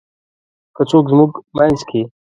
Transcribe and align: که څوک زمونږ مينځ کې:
که 0.75 0.81
څوک 0.89 1.05
زمونږ 1.11 1.31
مينځ 1.57 1.79
کې: 1.89 2.01